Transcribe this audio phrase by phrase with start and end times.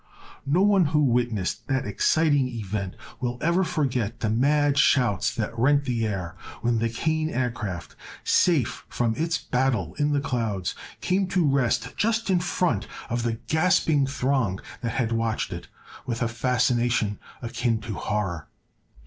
[0.47, 5.85] No one who witnessed that exciting event will ever forget the mad shouts that rent
[5.85, 11.47] the air when the Kane Aircraft, safe from its battle in the clouds, came to
[11.47, 15.67] rest just in front of the gasping throng that had watched it
[16.07, 18.47] with a fascination akin to horror.